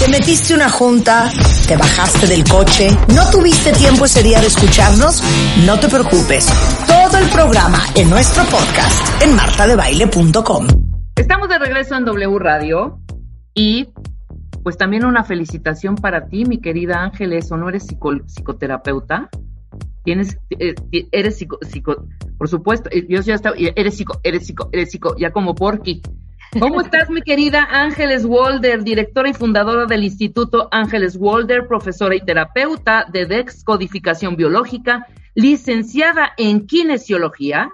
[0.00, 1.30] Te metiste una junta,
[1.68, 5.22] te bajaste del coche, no tuviste tiempo ese día de escucharnos,
[5.66, 6.48] no te preocupes.
[6.86, 10.66] Todo el programa en nuestro podcast en martadebaile.com.
[11.16, 12.98] Estamos de regreso en W Radio
[13.52, 13.90] y
[14.62, 19.28] pues también una felicitación para ti, mi querida Ángeles, ¿o no eres psicoterapeuta?
[20.02, 20.76] Tienes, eh,
[21.12, 21.58] eres psico,
[22.38, 26.00] por supuesto, eh, yo ya estaba, eres psico, eres psico, eres psico, ya como porqui.
[26.58, 32.24] ¿Cómo estás, mi querida Ángeles Walder, directora y fundadora del Instituto Ángeles Walder, profesora y
[32.24, 37.72] terapeuta de Descodificación Biológica, licenciada en Kinesiología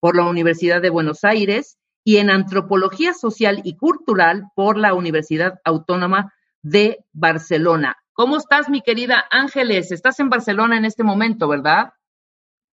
[0.00, 5.60] por la Universidad de Buenos Aires y en Antropología Social y Cultural por la Universidad
[5.62, 7.96] Autónoma de Barcelona?
[8.12, 9.92] ¿Cómo estás, mi querida Ángeles?
[9.92, 11.92] Estás en Barcelona en este momento, ¿verdad?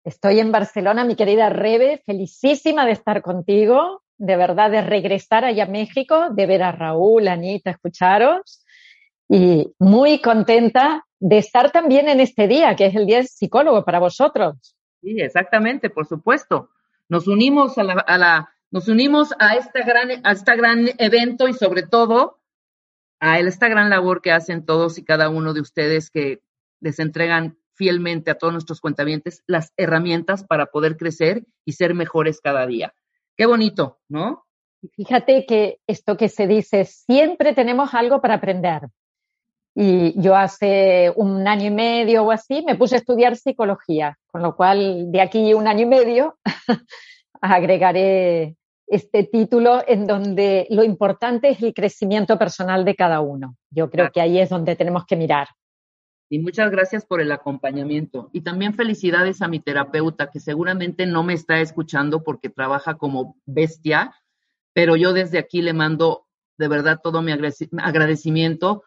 [0.05, 5.65] Estoy en Barcelona, mi querida Rebe, felicísima de estar contigo de verdad de regresar allá
[5.65, 8.65] a México, de ver a Raúl, Anita, escucharos
[9.29, 13.85] y muy contenta de estar también en este día, que es el Día del Psicólogo
[13.85, 14.77] para vosotros.
[15.01, 16.71] Sí, exactamente, por supuesto.
[17.09, 21.49] Nos unimos a la, a la nos unimos a este gran, a este gran evento
[21.49, 22.41] y sobre todo
[23.19, 26.43] a esta gran labor que hacen todos y cada uno de ustedes que
[26.81, 32.41] les entregan fielmente a todos nuestros cuentavientes las herramientas para poder crecer y ser mejores
[32.41, 32.95] cada día.
[33.39, 34.45] Qué bonito, ¿no?
[34.97, 38.89] Fíjate que esto que se dice, siempre tenemos algo para aprender.
[39.77, 44.43] Y yo hace un año y medio o así me puse a estudiar psicología, con
[44.43, 46.37] lo cual de aquí un año y medio
[47.41, 48.57] agregaré
[48.89, 53.55] este título en donde lo importante es el crecimiento personal de cada uno.
[53.71, 55.47] Yo creo que ahí es donde tenemos que mirar.
[56.31, 58.29] Y muchas gracias por el acompañamiento.
[58.33, 63.37] Y también felicidades a mi terapeuta, que seguramente no me está escuchando porque trabaja como
[63.47, 64.15] bestia,
[64.75, 66.27] pero yo desde aquí le mando
[66.59, 68.85] de verdad todo mi agradecimiento,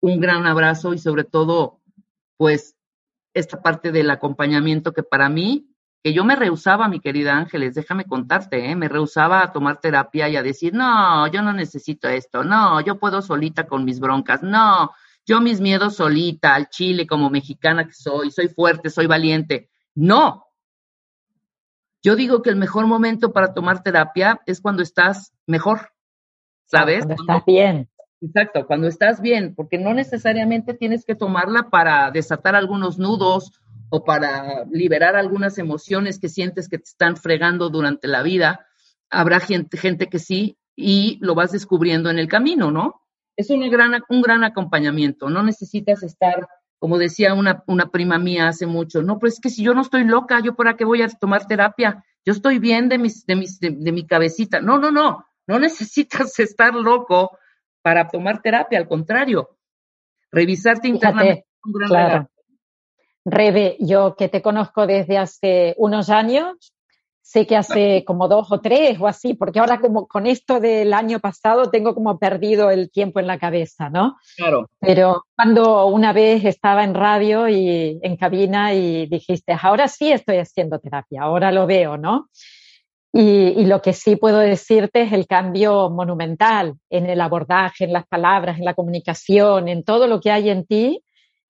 [0.00, 1.80] un gran abrazo y sobre todo,
[2.36, 2.76] pues,
[3.34, 5.68] esta parte del acompañamiento que para mí,
[6.02, 8.74] que yo me rehusaba, mi querida Ángeles, déjame contarte, ¿eh?
[8.74, 12.98] me rehusaba a tomar terapia y a decir, no, yo no necesito esto, no, yo
[12.98, 14.90] puedo solita con mis broncas, no,
[15.30, 19.70] yo mis miedos solita, al chile como mexicana que soy, soy fuerte, soy valiente.
[19.94, 20.44] No.
[22.02, 25.92] Yo digo que el mejor momento para tomar terapia es cuando estás mejor,
[26.66, 27.06] ¿sabes?
[27.06, 27.88] Cuando estás bien.
[28.20, 33.52] Exacto, cuando estás bien, porque no necesariamente tienes que tomarla para desatar algunos nudos
[33.88, 38.66] o para liberar algunas emociones que sientes que te están fregando durante la vida.
[39.10, 43.02] Habrá gente, gente que sí y lo vas descubriendo en el camino, ¿no?
[43.40, 45.30] Es un gran, un gran acompañamiento.
[45.30, 46.46] No necesitas estar,
[46.78, 49.82] como decía una, una prima mía hace mucho, no, pues es que si yo no
[49.82, 52.04] estoy loca, ¿yo para qué voy a tomar terapia?
[52.24, 54.60] Yo estoy bien de, mis, de, mis, de, mi cabecita.
[54.60, 57.38] No, no, no, no necesitas estar loco
[57.82, 59.56] para tomar terapia, al contrario,
[60.30, 61.46] revisarte internamente.
[61.64, 62.30] Un gran claro.
[63.24, 66.74] Rebe, yo que te conozco desde hace unos años,
[67.30, 70.92] sé que hace como dos o tres o así, porque ahora como con esto del
[70.92, 74.16] año pasado tengo como perdido el tiempo en la cabeza, ¿no?
[74.36, 74.68] Claro.
[74.80, 80.38] Pero cuando una vez estaba en radio y en cabina y dijiste, ahora sí estoy
[80.38, 82.30] haciendo terapia, ahora lo veo, ¿no?
[83.12, 83.20] Y,
[83.60, 88.06] y, lo que sí puedo decirte es el cambio monumental en el abordaje, en las
[88.06, 91.04] palabras, en la comunicación, en todo lo que hay en ti,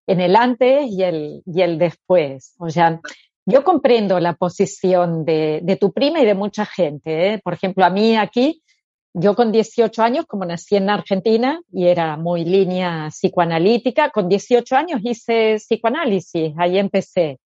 [0.06, 2.54] en el antes y el, y el después.
[2.58, 3.00] O sea,
[3.46, 7.34] yo comprendo la posición de, tu prima y de mucha gente.
[7.34, 7.40] ¿eh?
[7.42, 8.62] Por ejemplo, a mí aquí,
[9.12, 14.76] yo con 18 años, como nací en Argentina y era muy línea psicoanalítica, con 18
[14.76, 17.40] años hice psicoanálisis, ahí empecé.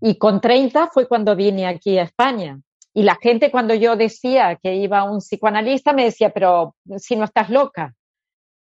[0.00, 2.60] Y con 30 fue cuando vine aquí a España.
[2.94, 7.16] Y la gente cuando yo decía que iba a un psicoanalista me decía, pero si
[7.16, 7.94] no estás loca.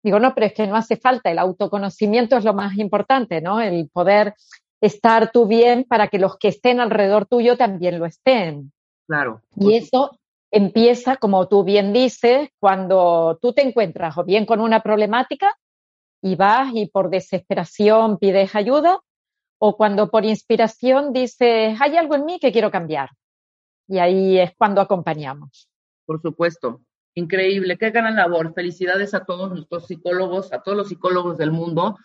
[0.03, 3.61] Digo, no, pero es que no hace falta, el autoconocimiento es lo más importante, ¿no?
[3.61, 4.35] El poder
[4.81, 8.73] estar tú bien para que los que estén alrededor tuyo también lo estén.
[9.07, 9.43] Claro.
[9.57, 10.19] Y eso
[10.51, 15.55] empieza, como tú bien dices, cuando tú te encuentras o bien con una problemática
[16.23, 19.01] y vas y por desesperación pides ayuda,
[19.61, 23.11] o cuando por inspiración dices, hay algo en mí que quiero cambiar.
[23.89, 25.69] Y ahí es cuando acompañamos.
[26.07, 26.81] Por supuesto.
[27.15, 28.55] Increíble, qué gran labor.
[28.55, 31.97] Felicidades a todos nuestros psicólogos, a todos los psicólogos del mundo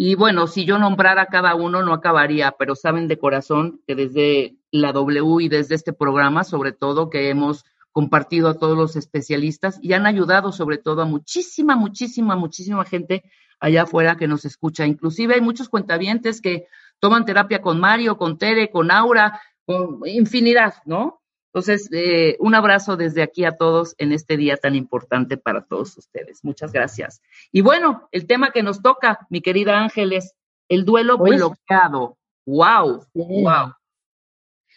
[0.00, 3.96] y bueno, si yo nombrara a cada uno no acabaría, pero saben de corazón que
[3.96, 8.94] desde la W y desde este programa, sobre todo, que hemos compartido a todos los
[8.94, 13.24] especialistas y han ayudado sobre todo a muchísima, muchísima, muchísima gente
[13.58, 14.86] allá afuera que nos escucha.
[14.86, 16.68] Inclusive hay muchos cuentavientes que
[17.00, 21.22] toman terapia con Mario, con Tere, con Aura, con infinidad, ¿no?
[21.52, 25.96] Entonces, eh, un abrazo desde aquí a todos en este día tan importante para todos
[25.96, 26.44] ustedes.
[26.44, 27.22] Muchas gracias.
[27.52, 30.34] Y bueno, el tema que nos toca, mi querida Ángeles,
[30.68, 32.18] el duelo bloqueado.
[32.44, 33.06] ¡Wow!
[33.14, 33.72] ¡Wow!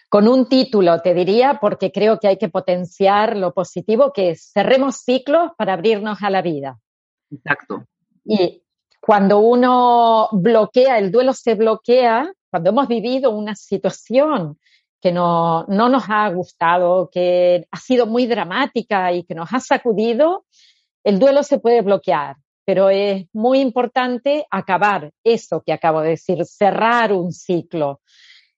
[0.10, 4.52] Con un título, te diría, porque creo que hay que potenciar lo positivo, que es
[4.54, 6.80] cerremos ciclos para abrirnos a la vida.
[7.30, 7.86] Exacto.
[8.26, 8.62] Y
[9.00, 14.60] cuando uno bloquea, el duelo se bloquea, cuando hemos vivido una situación
[15.02, 19.60] que no, no nos ha gustado, que ha sido muy dramática y que nos ha
[19.60, 20.46] sacudido,
[21.04, 26.46] el duelo se puede bloquear, pero es muy importante acabar eso que acabo de decir,
[26.46, 28.02] cerrar un ciclo.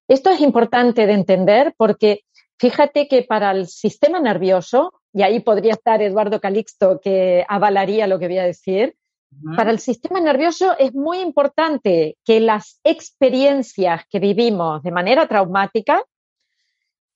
[0.07, 2.21] Esto es importante de entender porque
[2.59, 8.19] fíjate que para el sistema nervioso, y ahí podría estar Eduardo Calixto que avalaría lo
[8.19, 8.95] que voy a decir,
[9.55, 16.03] para el sistema nervioso es muy importante que las experiencias que vivimos de manera traumática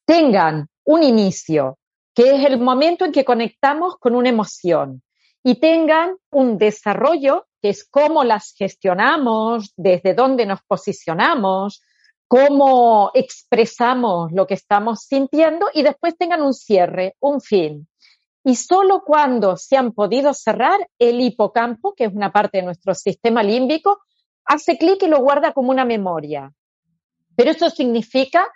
[0.08, 1.78] tengan un inicio,
[2.16, 5.04] que es el momento en que conectamos con una emoción,
[5.44, 11.82] y tengan un desarrollo, que es cómo las gestionamos, desde dónde nos posicionamos,
[12.28, 17.88] cómo expresamos lo que estamos sintiendo, y después tengan un cierre, un fin.
[18.46, 22.96] Y solo cuando se han podido cerrar, el hipocampo, que es una parte de nuestro
[22.96, 24.00] sistema límbico,
[24.46, 26.54] hace clic y lo guarda como una memoria.
[27.36, 28.48] Pero eso significa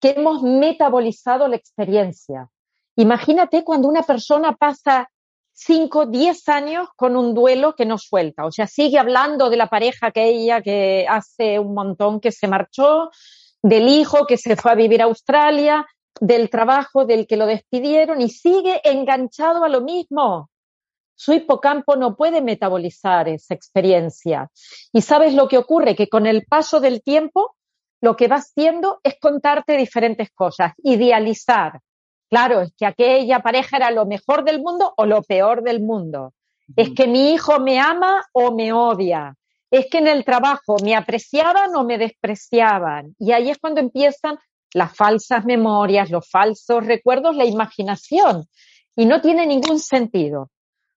[0.00, 2.48] que hemos metabolizado la experiencia.
[2.96, 5.10] Imagínate cuando una persona pasa
[5.52, 9.68] 5, 10 años con un duelo que no suelta, o sea, sigue hablando de la
[9.68, 13.10] pareja que ella que hace un montón que se marchó,
[13.62, 15.86] del hijo que se fue a vivir a Australia,
[16.20, 20.50] del trabajo del que lo despidieron y sigue enganchado a lo mismo.
[21.14, 24.50] Su hipocampo no puede metabolizar esa experiencia.
[24.92, 27.55] Y sabes lo que ocurre, que con el paso del tiempo
[28.00, 31.80] lo que va haciendo es contarte diferentes cosas, idealizar.
[32.28, 36.34] Claro, es que aquella pareja era lo mejor del mundo o lo peor del mundo.
[36.74, 39.36] Es que mi hijo me ama o me odia.
[39.70, 43.14] Es que en el trabajo me apreciaban o me despreciaban.
[43.18, 44.38] Y ahí es cuando empiezan
[44.74, 48.46] las falsas memorias, los falsos recuerdos, la imaginación.
[48.96, 50.50] Y no tiene ningún sentido,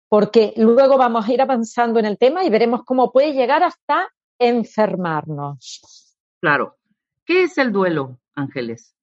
[0.07, 4.09] porque luego vamos a ir avanzando en el tema y veremos cómo puede llegar hasta
[4.39, 6.15] enfermarnos.
[6.39, 6.78] Claro.
[7.29, 8.95] ¿Qué es el duelo, Ángeles?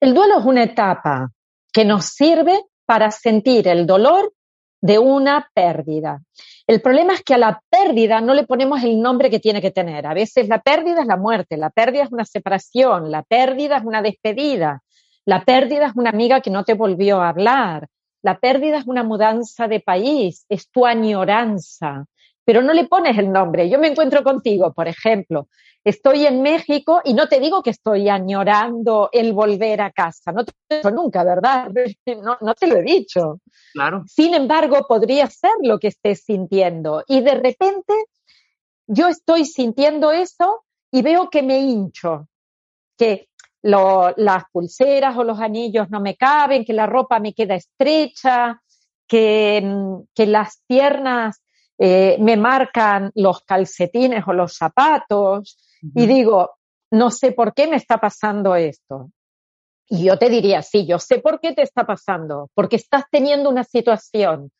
[0.00, 1.30] El duelo es una etapa
[1.72, 4.32] que nos sirve para sentir el dolor
[4.80, 6.22] de una pérdida.
[6.66, 9.70] El problema es que a la pérdida no le ponemos el nombre que tiene que
[9.70, 10.08] tener.
[10.08, 13.84] A veces la pérdida es la muerte, la pérdida es una separación, la pérdida es
[13.84, 14.82] una despedida,
[15.24, 17.86] la pérdida es una amiga que no te volvió a hablar,
[18.22, 22.06] la pérdida es una mudanza de país, es tu añoranza,
[22.44, 23.70] pero no le pones el nombre.
[23.70, 25.46] Yo me encuentro contigo, por ejemplo,
[25.84, 30.44] estoy en México y no te digo que estoy añorando el volver a casa, no
[30.44, 31.70] te lo he dicho nunca, ¿verdad?
[32.22, 33.40] No, no te lo he dicho.
[33.72, 34.04] Claro.
[34.06, 37.94] Sin embargo, podría ser lo que estés sintiendo y de repente
[38.86, 42.28] yo estoy sintiendo eso y veo que me hincho,
[42.96, 43.28] que
[43.62, 48.60] las pulseras o los anillos no me caben, que la ropa me queda estrecha,
[49.06, 49.62] que,
[50.14, 51.42] que las piernas
[51.78, 56.50] eh, me marcan los calcetines o los zapatos y digo,
[56.90, 59.10] no sé por qué me está pasando esto.
[59.88, 63.48] Y yo te diría, sí, yo sé por qué te está pasando, porque estás teniendo
[63.48, 64.52] una situación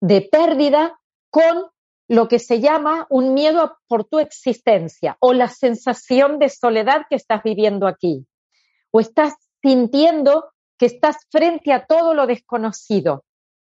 [0.00, 0.98] de pérdida
[1.30, 1.66] con
[2.08, 7.16] lo que se llama un miedo por tu existencia o la sensación de soledad que
[7.16, 8.26] estás viviendo aquí.
[8.90, 13.24] O estás sintiendo que estás frente a todo lo desconocido,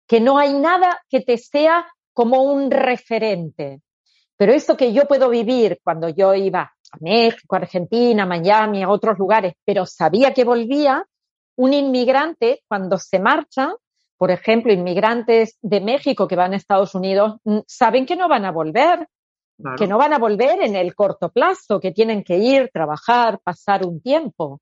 [0.06, 3.80] que no hay nada que te sea como un referente.
[4.36, 9.18] Pero eso que yo puedo vivir cuando yo iba a México, Argentina, Miami, a otros
[9.18, 11.04] lugares, pero sabía que volvía,
[11.56, 13.74] un inmigrante cuando se marcha,
[14.16, 18.44] por ejemplo, inmigrantes de México que van a Estados Unidos, mm, saben que no van
[18.44, 19.06] a volver,
[19.76, 23.86] que no van a volver en el corto plazo, que tienen que ir, trabajar, pasar
[23.86, 24.60] un tiempo.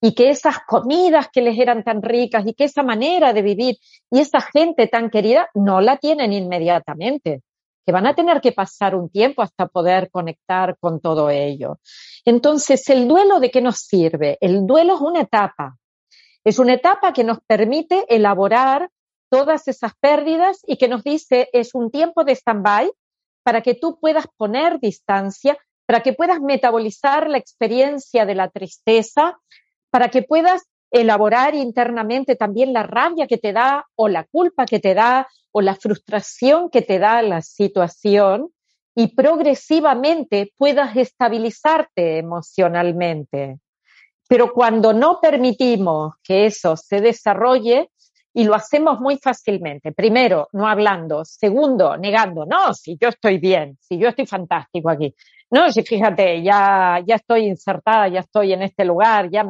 [0.00, 3.76] Y que esas comidas que les eran tan ricas y que esa manera de vivir
[4.10, 7.42] y esa gente tan querida no la tienen inmediatamente,
[7.84, 11.78] que van a tener que pasar un tiempo hasta poder conectar con todo ello.
[12.24, 14.38] Entonces, ¿el duelo de qué nos sirve?
[14.40, 15.76] El duelo es una etapa.
[16.44, 18.90] Es una etapa que nos permite elaborar
[19.30, 22.90] todas esas pérdidas y que nos dice es un tiempo de stand-by
[23.42, 25.56] para que tú puedas poner distancia,
[25.86, 29.38] para que puedas metabolizar la experiencia de la tristeza,
[29.90, 34.80] para que puedas elaborar internamente también la rabia que te da o la culpa que
[34.80, 38.50] te da o la frustración que te da la situación
[38.94, 43.58] y progresivamente puedas estabilizarte emocionalmente.
[44.28, 47.90] Pero cuando no permitimos que eso se desarrolle,
[48.32, 49.92] y lo hacemos muy fácilmente.
[49.92, 51.24] Primero, no hablando.
[51.24, 52.46] Segundo, negando.
[52.46, 55.14] No, si yo estoy bien, si yo estoy fantástico aquí.
[55.50, 59.44] No, si fíjate, ya, ya estoy insertada, ya estoy en este lugar, ya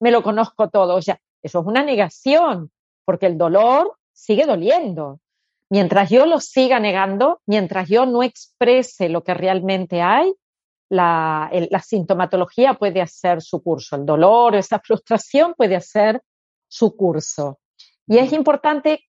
[0.00, 0.94] me lo conozco todo.
[0.94, 2.70] O sea, eso es una negación,
[3.04, 5.20] porque el dolor sigue doliendo.
[5.72, 10.34] Mientras yo lo siga negando, mientras yo no exprese lo que realmente hay,
[10.90, 13.96] la, la sintomatología puede hacer su curso.
[13.96, 16.20] El dolor, esa frustración puede hacer
[16.68, 17.58] su curso.
[18.06, 19.08] Y es importante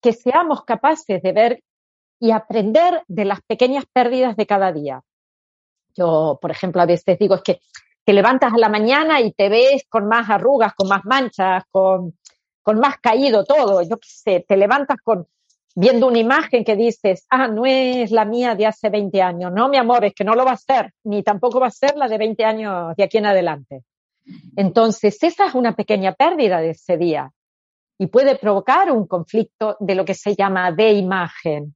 [0.00, 1.64] que seamos capaces de ver
[2.20, 5.02] y aprender de las pequeñas pérdidas de cada día.
[5.96, 7.58] Yo, por ejemplo, a veces digo, es que
[8.04, 12.16] te levantas a la mañana y te ves con más arrugas, con más manchas, con,
[12.62, 13.82] con más caído todo.
[13.82, 15.26] Yo qué sé, te levantas con
[15.74, 19.52] viendo una imagen que dices, ah, no es la mía de hace 20 años.
[19.52, 21.96] No, mi amor, es que no lo va a ser, ni tampoco va a ser
[21.96, 23.82] la de 20 años de aquí en adelante.
[24.56, 27.30] Entonces, esa es una pequeña pérdida de ese día
[27.98, 31.74] y puede provocar un conflicto de lo que se llama de imagen.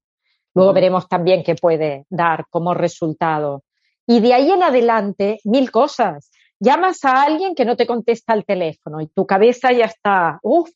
[0.54, 3.62] Luego veremos también qué puede dar como resultado.
[4.06, 6.30] Y de ahí en adelante, mil cosas.
[6.60, 10.70] Llamas a alguien que no te contesta al teléfono y tu cabeza ya está, uff,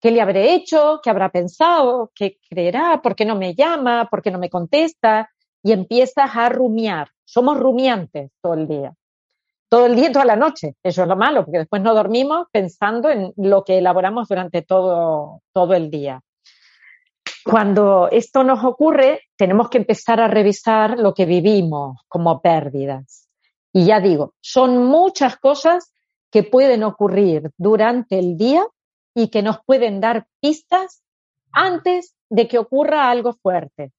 [0.00, 1.00] ¿qué le habré hecho?
[1.02, 2.10] ¿Qué habrá pensado?
[2.14, 3.00] ¿Qué creerá?
[3.02, 4.08] ¿Por qué no me llama?
[4.10, 5.30] ¿Por qué no me contesta?
[5.62, 7.08] Y empiezas a rumiar.
[7.24, 8.94] Somos rumiantes todo el día
[9.68, 10.76] todo el día y toda la noche.
[10.82, 15.42] Eso es lo malo, porque después no dormimos pensando en lo que elaboramos durante todo,
[15.52, 16.20] todo el día.
[17.44, 23.28] Cuando esto nos ocurre, tenemos que empezar a revisar lo que vivimos como pérdidas.
[23.72, 25.92] Y ya digo, son muchas cosas
[26.30, 28.66] que pueden ocurrir durante el día
[29.18, 31.02] y que nos pueden dar pistas
[31.50, 33.90] antes de que ocurra algo fuerte.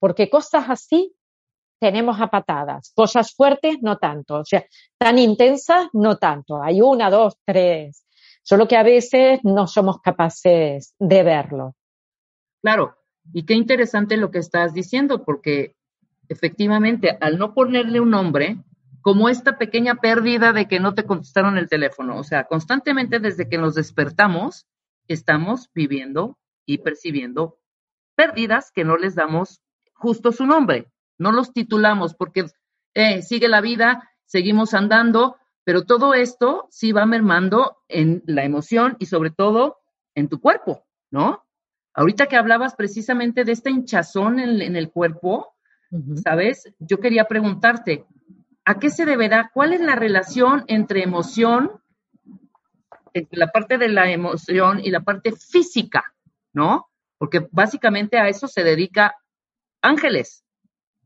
[0.00, 1.14] Porque cosas así
[1.78, 2.92] tenemos a patadas.
[2.92, 4.40] Cosas fuertes, no tanto.
[4.40, 4.64] O sea,
[4.98, 6.60] tan intensas, no tanto.
[6.60, 8.04] Hay una, dos, tres.
[8.42, 11.76] Solo que a veces no somos capaces de verlo.
[12.60, 12.96] Claro.
[13.32, 15.76] Y qué interesante lo que estás diciendo, porque
[16.28, 18.56] efectivamente, al no ponerle un nombre,
[19.00, 23.48] como esta pequeña pérdida de que no te contestaron el teléfono, o sea, constantemente desde
[23.48, 24.66] que nos despertamos,
[25.06, 27.58] estamos viviendo y percibiendo
[28.14, 29.62] pérdidas que no les damos
[29.94, 32.46] justo su nombre no los titulamos porque
[32.94, 38.96] eh, sigue la vida, seguimos andando, pero todo esto sí va mermando en la emoción
[38.98, 39.78] y sobre todo
[40.14, 41.44] en tu cuerpo, ¿no?
[41.92, 45.54] Ahorita que hablabas precisamente de esta hinchazón en, el cuerpo,
[46.22, 46.72] ¿sabes?
[46.78, 48.06] Yo quería preguntarte,
[48.68, 49.50] ¿a qué se deberá?
[49.54, 51.80] ¿Cuál es la relación entre emoción,
[53.14, 56.04] entre la parte de la emoción y la parte física,
[56.52, 56.90] ¿no?
[57.16, 59.16] Porque básicamente a eso se dedica
[59.80, 60.44] Ángeles,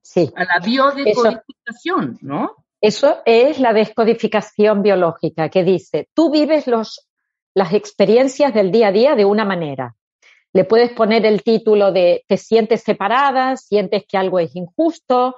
[0.04, 0.32] Sí.
[0.34, 2.56] A la biodescodificación, ¿no?
[2.80, 7.08] Eso es la descodificación biológica que dice, tú vives los,
[7.54, 9.94] las experiencias del día a día de una manera.
[10.52, 15.36] Le puedes poner el título de te sientes separada, sientes que algo es injusto,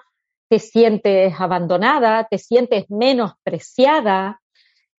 [0.54, 4.40] te sientes abandonada, te sientes menospreciada,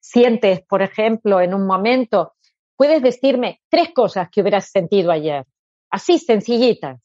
[0.01, 2.33] sientes, por ejemplo, en un momento,
[2.75, 5.45] puedes decirme tres cosas que hubieras sentido ayer,
[5.89, 6.99] así sencillitas.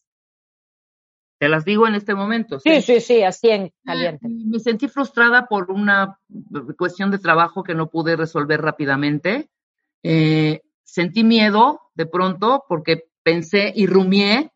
[1.38, 2.59] Te las digo en este momento.
[2.59, 4.26] Sí, sí, sí, así en caliente.
[4.28, 6.19] Me sentí frustrada por una
[6.76, 9.49] cuestión de trabajo que no pude resolver rápidamente.
[10.02, 14.50] Eh, sentí miedo de pronto porque pensé y rumié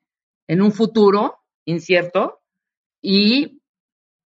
[0.48, 2.40] en un futuro incierto
[3.06, 3.53] y,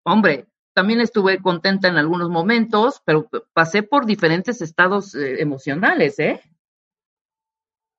[0.06, 6.40] hombre, también estuve contenta en algunos momentos, pero pasé por diferentes estados eh, emocionales, ¿eh?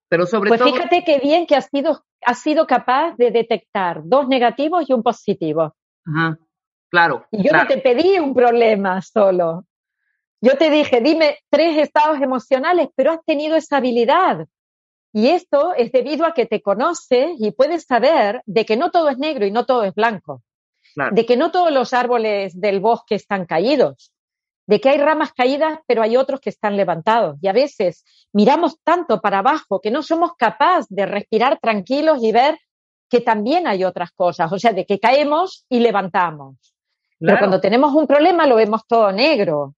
[0.09, 0.69] Pero sobre pues todo.
[0.69, 4.93] Pues fíjate qué bien que has sido, has sido capaz de detectar dos negativos y
[4.93, 5.75] un positivo.
[6.05, 6.37] Ajá,
[6.89, 7.25] claro.
[7.31, 9.65] Y yo no te pedí un problema solo.
[10.39, 14.47] Yo te dije, dime tres estados emocionales, pero has tenido esa habilidad.
[15.11, 19.09] Y esto es debido a que te conoces y puedes saber de que no todo
[19.09, 20.43] es negro y no todo es blanco.
[21.11, 24.11] De que no todos los árboles del bosque están caídos
[24.67, 27.37] de que hay ramas caídas, pero hay otros que están levantados.
[27.41, 32.33] Y a veces miramos tanto para abajo que no somos capaces de respirar tranquilos y
[32.33, 32.59] ver
[33.09, 36.57] que también hay otras cosas, o sea, de que caemos y levantamos.
[37.17, 39.73] Pero cuando tenemos un problema lo vemos todo negro.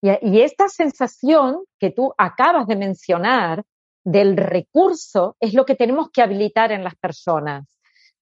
[0.00, 3.64] Y, y esta sensación que tú acabas de mencionar
[4.04, 7.64] del recurso es lo que tenemos que habilitar en las personas.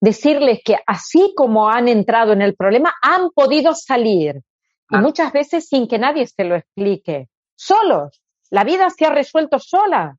[0.01, 4.43] Decirles que así como han entrado en el problema, han podido salir
[4.91, 7.29] y muchas veces sin que nadie se lo explique.
[7.55, 8.23] Solos.
[8.51, 10.17] La vida se ha resuelto sola.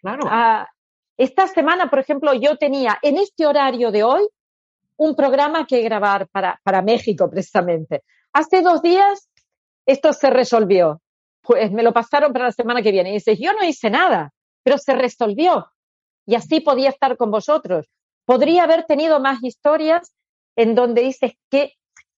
[0.00, 0.24] Claro.
[0.28, 0.68] Ah,
[1.16, 4.28] esta semana, por ejemplo, yo tenía en este horario de hoy
[4.96, 8.02] un programa que grabar para, para México, precisamente.
[8.32, 9.30] Hace dos días
[9.86, 11.00] esto se resolvió.
[11.42, 13.10] pues me lo pasaron para la semana que viene.
[13.10, 14.32] Y dices, yo no hice nada,
[14.62, 15.66] pero se resolvió.
[16.26, 17.86] Y así podía estar con vosotros.
[18.30, 20.14] Podría haber tenido más historias
[20.54, 21.72] en donde dices, qué,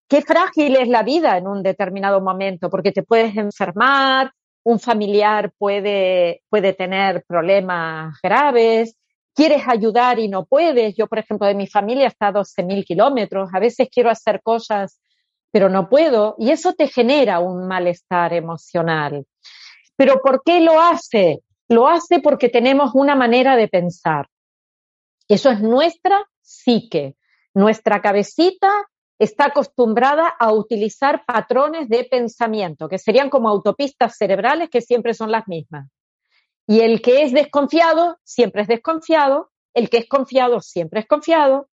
[0.06, 4.30] qué frágil es la vida en un determinado momento, porque te puedes enfermar,
[4.62, 8.94] un familiar puede, puede tener problemas graves,
[9.34, 10.94] quieres ayudar y no puedes.
[10.96, 15.00] Yo, por ejemplo, de mi familia está a 12.000 kilómetros, a veces quiero hacer cosas,
[15.50, 19.24] pero no puedo, y eso te genera un malestar emocional.
[19.96, 21.40] Pero ¿por qué lo hace?
[21.70, 24.26] Lo hace porque tenemos una manera de pensar.
[25.28, 27.16] Eso es nuestra psique.
[27.54, 28.70] Nuestra cabecita
[29.18, 35.30] está acostumbrada a utilizar patrones de pensamiento, que serían como autopistas cerebrales que siempre son
[35.30, 35.88] las mismas.
[36.66, 41.68] Y el que es desconfiado, siempre es desconfiado, el que es confiado, siempre es confiado,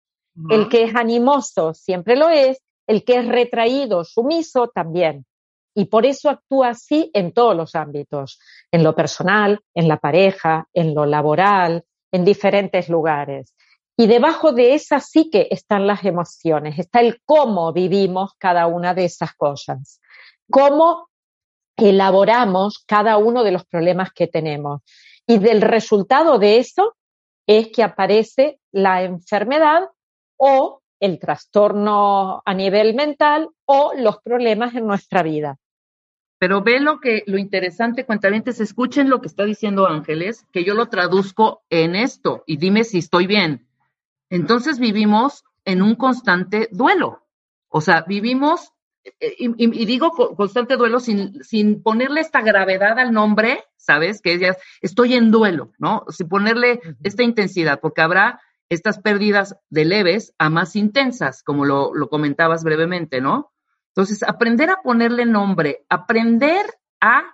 [0.48, 5.26] el que es animoso, siempre lo es, el que es retraído, sumiso, también.
[5.74, 8.38] Y por eso actúa así en todos los ámbitos,
[8.70, 13.54] en lo personal, en la pareja, en lo laboral, en diferentes lugares.
[13.96, 19.04] Y debajo de esa psique están las emociones, está el cómo vivimos cada una de
[19.04, 20.00] esas cosas,
[20.50, 21.08] cómo
[21.76, 24.82] elaboramos cada uno de los problemas que tenemos.
[25.26, 26.96] Y del resultado de eso
[27.46, 29.88] es que aparece la enfermedad
[30.36, 35.56] o el trastorno a nivel mental o los problemas en nuestra vida.
[36.40, 40.72] Pero ve lo que lo interesante, cuentavientes, escuchen lo que está diciendo Ángeles, que yo
[40.72, 43.68] lo traduzco en esto y dime si estoy bien.
[44.30, 47.26] Entonces vivimos en un constante duelo.
[47.68, 48.72] O sea, vivimos
[49.04, 54.22] eh, y, digo constante duelo sin, sin, ponerle esta gravedad al nombre, ¿sabes?
[54.22, 56.06] Que es estoy en duelo, ¿no?
[56.08, 61.94] Sin ponerle esta intensidad, porque habrá estas pérdidas de leves a más intensas, como lo,
[61.94, 63.52] lo comentabas brevemente, ¿no?
[63.94, 66.66] Entonces, aprender a ponerle nombre, aprender
[67.00, 67.24] a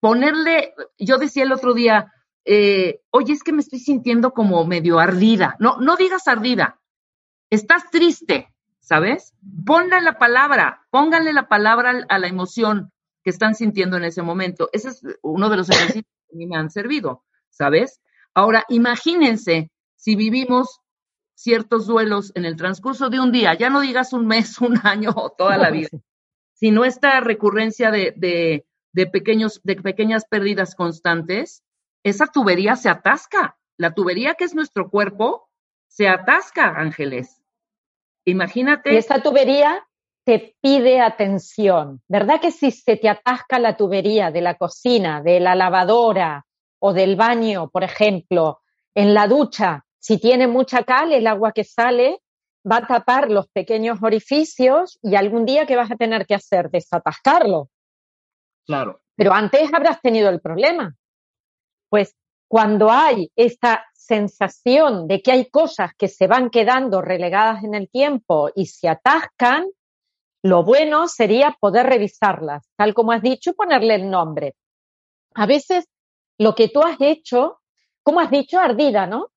[0.00, 2.12] ponerle, yo decía el otro día,
[2.44, 5.56] eh, oye, es que me estoy sintiendo como medio ardida.
[5.58, 6.78] No, no digas ardida,
[7.48, 9.32] estás triste, ¿sabes?
[9.64, 12.92] Ponle la palabra, pónganle la palabra a la emoción
[13.22, 14.68] que están sintiendo en ese momento.
[14.72, 18.00] Ese es uno de los ejercicios que a mí me han servido, ¿sabes?
[18.34, 20.80] Ahora, imagínense si vivimos
[21.34, 25.12] ciertos duelos en el transcurso de un día, ya no digas un mes, un año
[25.14, 25.88] o toda la vida,
[26.52, 31.62] sino esta recurrencia de, de, de, pequeños, de pequeñas pérdidas constantes,
[32.02, 33.58] esa tubería se atasca.
[33.76, 35.50] La tubería que es nuestro cuerpo
[35.88, 37.42] se atasca, Ángeles.
[38.24, 38.92] Imagínate.
[38.94, 39.86] Y esa tubería
[40.24, 42.02] te pide atención.
[42.08, 46.46] ¿Verdad que si se te atasca la tubería de la cocina, de la lavadora
[46.78, 48.60] o del baño, por ejemplo,
[48.94, 52.20] en la ducha, si tiene mucha cal, el agua que sale
[52.70, 56.68] va a tapar los pequeños orificios y algún día ¿qué vas a tener que hacer?
[56.68, 57.70] Desatascarlo.
[58.66, 59.00] Claro.
[59.16, 60.94] Pero antes habrás tenido el problema.
[61.88, 62.14] Pues
[62.48, 67.88] cuando hay esta sensación de que hay cosas que se van quedando relegadas en el
[67.88, 69.70] tiempo y se atascan,
[70.42, 74.54] lo bueno sería poder revisarlas, tal como has dicho, ponerle el nombre.
[75.34, 75.86] A veces
[76.36, 77.62] lo que tú has hecho,
[78.02, 79.30] como has dicho, ardida, ¿no?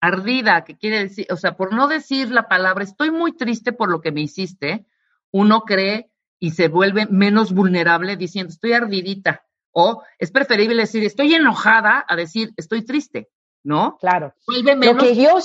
[0.00, 3.90] Ardida, que quiere decir, o sea, por no decir la palabra, estoy muy triste por
[3.90, 4.86] lo que me hiciste,
[5.30, 9.44] uno cree y se vuelve menos vulnerable diciendo, estoy ardidita.
[9.72, 13.28] O es preferible decir, estoy enojada a decir, estoy triste.
[13.66, 13.98] ¿no?
[13.98, 14.32] Claro.
[14.46, 15.38] lo que yo,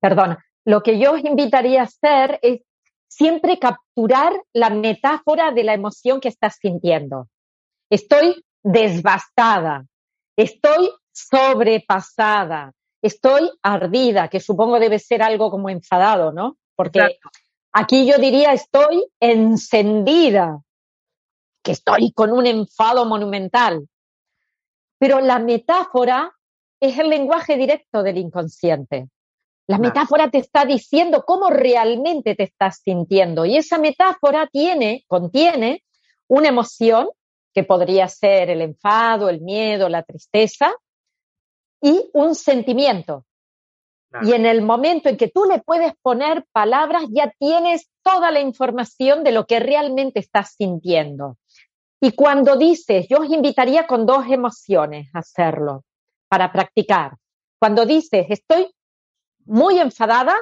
[0.00, 2.62] perdona, lo que yo os invitaría a hacer es
[3.08, 7.28] siempre capturar la metáfora de la emoción que estás sintiendo.
[7.90, 9.86] Estoy desbastada,
[10.36, 16.58] estoy sobrepasada, estoy ardida, que supongo debe ser algo como enfadado, ¿no?
[16.76, 17.18] Porque
[17.72, 20.60] aquí yo diría estoy encendida,
[21.62, 23.88] que estoy con un enfado monumental.
[24.98, 26.32] Pero la metáfora
[26.80, 29.08] es el lenguaje directo del inconsciente.
[29.66, 35.84] La metáfora te está diciendo cómo realmente te estás sintiendo y esa metáfora tiene, contiene
[36.26, 37.08] una emoción
[37.54, 40.74] que podría ser el enfado, el miedo, la tristeza
[41.80, 43.24] y un sentimiento.
[44.22, 48.40] Y en el momento en que tú le puedes poner palabras, ya tienes toda la
[48.40, 51.38] información de lo que realmente estás sintiendo.
[52.00, 55.84] Y cuando dices, yo os invitaría con dos emociones a hacerlo
[56.28, 57.16] para practicar.
[57.60, 58.74] Cuando dices, estoy
[59.44, 60.34] muy enfadada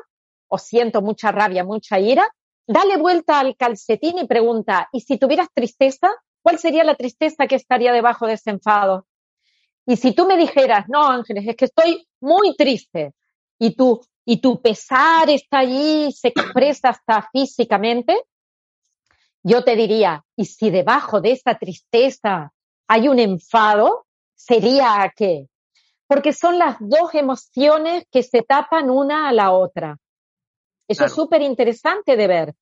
[0.48, 2.26] o siento mucha rabia, mucha ira,
[2.66, 6.08] dale vuelta al calcetín y pregunta, ¿y si tuvieras tristeza?
[6.42, 9.06] ¿Cuál sería la tristeza que estaría debajo de ese enfado?
[9.88, 13.14] Y si tú me dijeras, no, Ángeles, es que estoy muy triste
[13.58, 18.24] y tú, y tu pesar está allí, se expresa hasta físicamente,
[19.42, 22.52] yo te diría, ¿y si debajo de esta tristeza
[22.86, 24.04] hay un enfado?
[24.34, 25.48] ¿Sería a qué?
[26.06, 29.96] Porque son las dos emociones que se tapan una a la otra.
[30.86, 32.54] Eso es súper interesante de ver.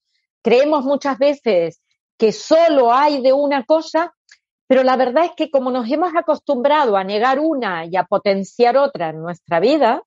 [0.42, 1.82] Creemos muchas veces
[2.16, 4.14] que solo hay de una cosa,
[4.66, 8.76] pero la verdad es que como nos hemos acostumbrado a negar una y a potenciar
[8.76, 10.02] otra en nuestra vida,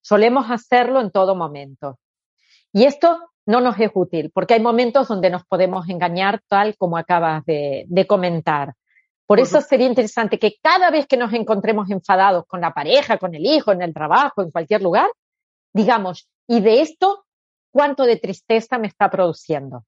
[0.00, 1.98] solemos hacerlo en todo momento.
[2.72, 6.96] Y esto no nos es útil, porque hay momentos donde nos podemos engañar, tal como
[6.96, 8.74] acabas de, comentar.
[9.26, 13.34] Por eso sería interesante que cada vez que nos encontremos enfadados con la pareja, con
[13.34, 15.10] el hijo, en el trabajo, en cualquier lugar,
[15.72, 17.24] digamos, ¿y de esto
[17.70, 19.84] cuánto de tristeza me está produciendo?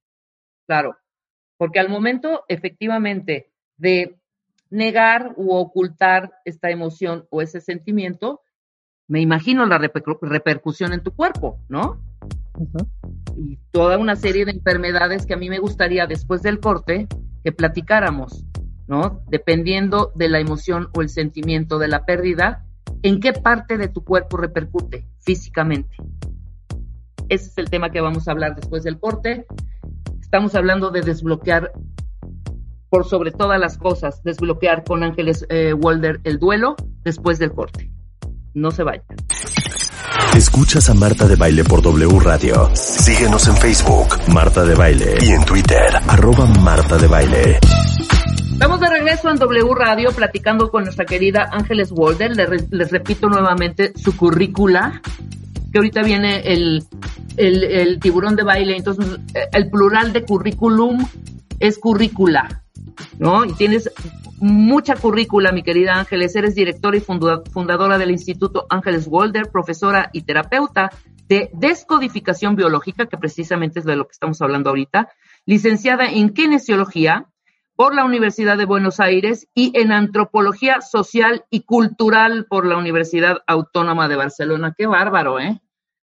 [0.66, 0.96] Claro,
[1.58, 4.18] porque al momento efectivamente de
[4.70, 8.40] negar u ocultar esta emoción o ese sentimiento,
[9.08, 12.02] me imagino la repercusión en tu cuerpo, ¿no?
[13.36, 17.06] Y toda una serie de enfermedades que a mí me gustaría después del corte
[17.44, 18.44] que platicáramos,
[18.88, 19.22] ¿no?
[19.28, 22.64] Dependiendo de la emoción o el sentimiento de la pérdida,
[23.02, 25.96] ¿en qué parte de tu cuerpo repercute físicamente?
[27.28, 29.46] Ese es el tema que vamos a hablar después del corte.
[30.20, 31.72] Estamos hablando de desbloquear
[32.96, 37.90] por sobre todas las cosas, desbloquear con Ángeles eh, Walder el duelo después del corte.
[38.54, 39.04] No se vayan.
[40.34, 42.70] Escuchas a Marta de Baile por W Radio.
[42.74, 47.58] Síguenos en Facebook, Marta de Baile, y en Twitter, arroba Marta de Baile.
[48.52, 52.34] Estamos de regreso en W Radio platicando con nuestra querida Ángeles Walder.
[52.70, 55.02] Les, repito nuevamente su currícula,
[55.70, 56.82] que ahorita viene el,
[57.36, 59.18] el, el tiburón de baile, entonces
[59.52, 61.06] el plural de currículum
[61.60, 62.62] es currícula,
[63.18, 63.44] ¿no?
[63.44, 63.90] Y tienes
[64.38, 66.36] mucha currícula, mi querida Ángeles.
[66.36, 70.90] Eres directora y fundadora del Instituto Ángeles Walder, profesora y terapeuta
[71.28, 75.10] de descodificación biológica, que precisamente es de lo que estamos hablando ahorita,
[75.44, 77.26] licenciada en kinesiología
[77.74, 83.38] por la Universidad de Buenos Aires y en antropología social y cultural por la Universidad
[83.46, 84.74] Autónoma de Barcelona.
[84.76, 85.60] Qué bárbaro, ¿eh?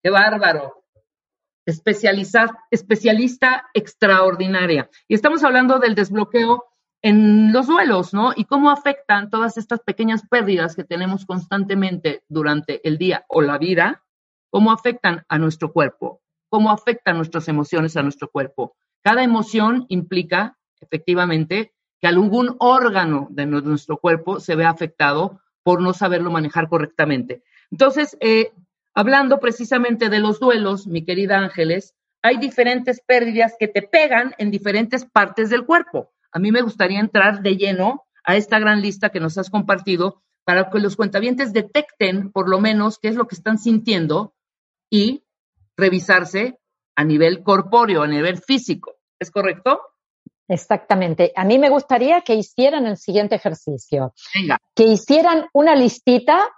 [0.03, 0.85] Qué bárbaro.
[1.67, 4.89] Especializada, especialista extraordinaria.
[5.07, 6.65] Y estamos hablando del desbloqueo
[7.03, 8.33] en los duelos, ¿no?
[8.35, 13.59] Y cómo afectan todas estas pequeñas pérdidas que tenemos constantemente durante el día o la
[13.59, 14.03] vida,
[14.51, 18.77] cómo afectan a nuestro cuerpo, cómo afectan nuestras emociones a nuestro cuerpo.
[19.03, 25.93] Cada emoción implica, efectivamente, que algún órgano de nuestro cuerpo se ve afectado por no
[25.93, 27.43] saberlo manejar correctamente.
[27.71, 28.53] Entonces, eh,
[28.95, 34.51] hablando precisamente de los duelos, mi querida Ángeles, hay diferentes pérdidas que te pegan en
[34.51, 39.11] diferentes partes del cuerpo a mí me gustaría entrar de lleno a esta gran lista
[39.11, 43.27] que nos has compartido para que los cuentavientes detecten por lo menos qué es lo
[43.27, 44.35] que están sintiendo
[44.91, 45.25] y
[45.77, 46.59] revisarse
[46.97, 48.97] a nivel corpóreo, a nivel físico.
[49.19, 49.81] ¿Es correcto?
[50.49, 51.33] Exactamente.
[51.37, 54.15] A mí me gustaría que hicieran el siguiente ejercicio.
[54.35, 54.59] Venga.
[54.75, 56.49] Que hicieran una listita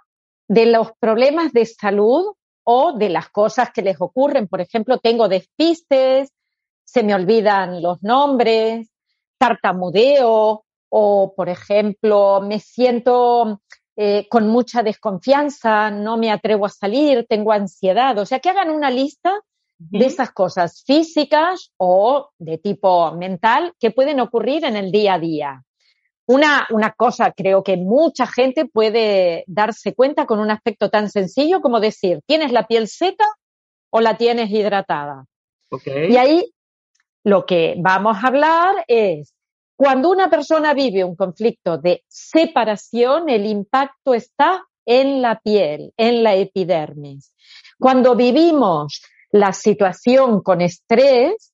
[0.47, 4.47] de los problemas de salud o de las cosas que les ocurren.
[4.47, 6.31] Por ejemplo, tengo despistes,
[6.83, 8.90] se me olvidan los nombres,
[9.41, 13.59] tartamudeo o, por ejemplo, me siento
[13.97, 18.15] eh, con mucha desconfianza, no me atrevo a salir, tengo ansiedad.
[18.19, 19.33] O sea, que hagan una lista
[19.79, 25.19] de esas cosas físicas o de tipo mental que pueden ocurrir en el día a
[25.19, 25.63] día.
[26.27, 31.61] Una, una, cosa creo que mucha gente puede darse cuenta con un aspecto tan sencillo
[31.61, 33.25] como decir, ¿tienes la piel seca
[33.89, 35.25] o la tienes hidratada?
[35.85, 36.53] Y ahí
[37.23, 39.33] lo que vamos a hablar es,
[39.75, 46.23] cuando una persona vive un conflicto de separación, el impacto está en la piel, en
[46.23, 47.33] la epidermis.
[47.79, 51.53] Cuando vivimos la situación con estrés,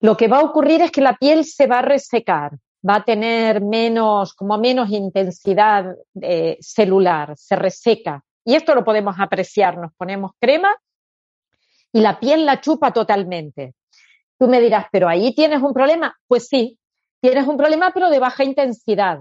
[0.00, 2.52] lo que va a ocurrir es que la piel se va a resecar,
[2.88, 8.22] va a tener menos, como menos intensidad eh, celular, se reseca.
[8.44, 10.74] Y esto lo podemos apreciar, nos ponemos crema
[11.92, 13.74] y la piel la chupa totalmente.
[14.38, 16.16] Tú me dirás, pero ahí tienes un problema.
[16.26, 16.78] Pues sí,
[17.20, 19.20] tienes un problema, pero de baja intensidad.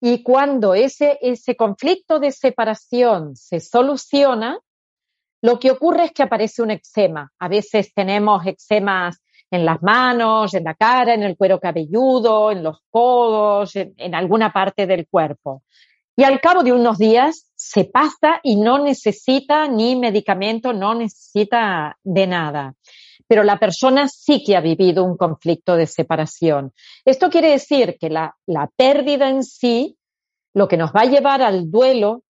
[0.00, 4.58] Y cuando ese, ese conflicto de separación se soluciona,
[5.42, 7.32] lo que ocurre es que aparece un eczema.
[7.38, 12.62] A veces tenemos eczemas en las manos, en la cara, en el cuero cabelludo, en
[12.62, 15.62] los codos, en, alguna parte del cuerpo.
[16.16, 21.96] Y al cabo de unos días se pasa y no necesita ni medicamento, no necesita
[22.02, 22.74] de nada
[23.32, 26.74] pero la persona sí que ha vivido un conflicto de separación.
[27.02, 28.36] Esto quiere decir que la,
[28.76, 29.96] pérdida en sí,
[30.52, 32.24] lo que nos va a llevar al duelo,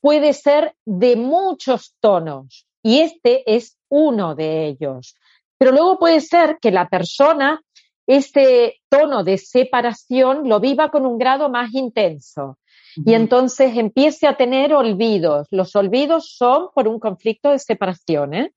[0.00, 5.16] puede ser de muchos tonos y este es uno de ellos.
[5.58, 7.60] Pero luego puede ser que la persona
[8.06, 12.56] ese tono de separación lo viva con un grado más intenso
[12.96, 15.46] y entonces empiece a tener olvidos.
[15.50, 18.32] Los olvidos son por un conflicto de separación.
[18.32, 18.54] ¿eh?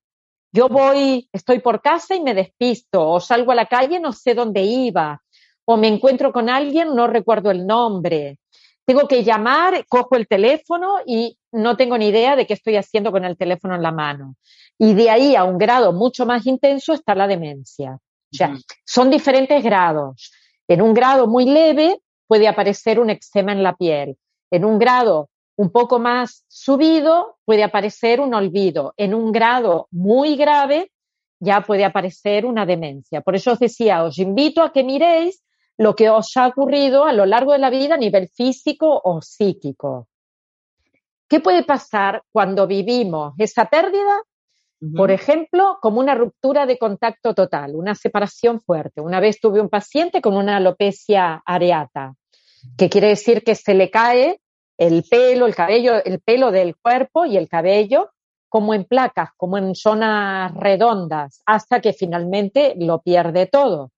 [0.51, 4.33] Yo voy, estoy por casa y me despisto, o salgo a la calle, no sé
[4.33, 5.21] dónde iba,
[5.65, 8.37] o me encuentro con alguien, no recuerdo el nombre.
[8.85, 13.11] Tengo que llamar, cojo el teléfono y no tengo ni idea de qué estoy haciendo
[13.11, 14.35] con el teléfono en la mano.
[14.77, 17.93] Y de ahí a un grado mucho más intenso está la demencia.
[17.93, 18.53] O sea,
[18.85, 20.31] son diferentes grados.
[20.67, 24.17] En un grado muy leve puede aparecer un eczema en la piel.
[24.49, 28.93] En un grado un poco más subido puede aparecer un olvido.
[28.97, 30.91] En un grado muy grave
[31.39, 33.21] ya puede aparecer una demencia.
[33.21, 35.43] Por eso os decía, os invito a que miréis
[35.77, 39.21] lo que os ha ocurrido a lo largo de la vida a nivel físico o
[39.21, 40.07] psíquico.
[41.27, 44.21] ¿Qué puede pasar cuando vivimos esa pérdida?
[44.95, 48.99] Por ejemplo, como una ruptura de contacto total, una separación fuerte.
[48.99, 52.15] Una vez tuve un paciente con una alopecia areata,
[52.77, 54.41] que quiere decir que se le cae
[54.81, 58.09] el pelo, el cabello, el pelo del cuerpo y el cabello
[58.49, 63.91] como en placas, como en zonas redondas, hasta que finalmente lo pierde todo.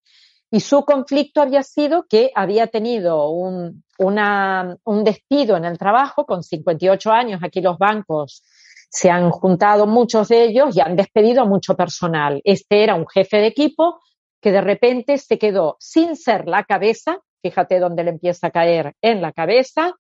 [0.52, 6.44] Y su conflicto había sido que había tenido un, un despido en el trabajo con
[6.44, 7.42] 58 años.
[7.42, 8.44] Aquí los bancos
[8.90, 12.42] se han juntado muchos de ellos y han despedido mucho personal.
[12.44, 14.02] Este era un jefe de equipo
[14.42, 18.94] que de repente se quedó sin ser la cabeza, fíjate dónde le empieza a caer
[19.02, 19.96] en la cabeza,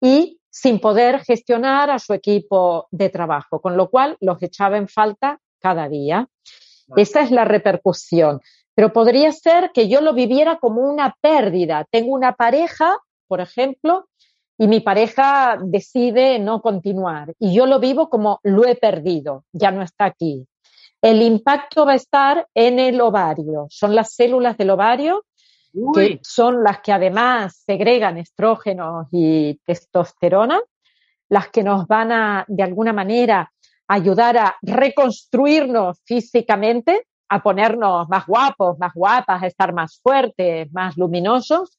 [0.00, 4.88] y sin poder gestionar a su equipo de trabajo, con lo cual los echaba en
[4.88, 6.28] falta cada día.
[6.96, 8.40] Esa es la repercusión.
[8.74, 11.86] Pero podría ser que yo lo viviera como una pérdida.
[11.90, 12.96] Tengo una pareja,
[13.28, 14.08] por ejemplo,
[14.60, 19.70] y mi pareja decide no continuar y yo lo vivo como lo he perdido, ya
[19.70, 20.46] no está aquí.
[21.00, 25.24] El impacto va a estar en el ovario, son las células del ovario
[25.94, 30.60] que son las que además segregan estrógenos y testosterona,
[31.28, 33.52] las que nos van a, de alguna manera,
[33.88, 40.96] ayudar a reconstruirnos físicamente, a ponernos más guapos, más guapas, a estar más fuertes, más
[40.96, 41.78] luminosos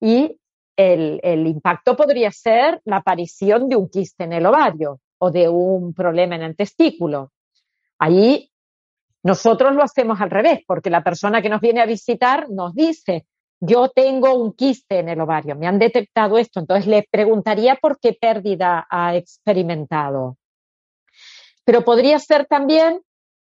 [0.00, 0.38] y
[0.76, 5.94] el, impacto podría ser la aparición de un quiste en el ovario o de un
[5.94, 7.32] problema en el testículo.
[7.98, 8.50] Ahí
[9.22, 13.26] nosotros lo hacemos al revés, porque la persona que nos viene a visitar nos dice,
[13.60, 18.00] yo tengo un quiste en el ovario, me han detectado esto, entonces le preguntaría por
[18.00, 20.36] qué pérdida ha experimentado.
[21.64, 23.02] Pero podría ser también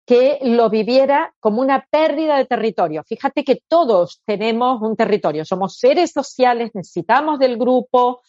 [0.06, 3.02] que lo viviera como una pérdida de territorio.
[3.04, 8.20] Fíjate que todos tenemos un territorio, somos seres sociales, necesitamos del grupo,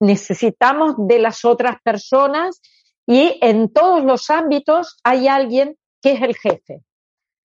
[0.00, 2.60] necesitamos de las otras personas
[3.06, 6.82] y en todos los ámbitos hay alguien que es el jefe,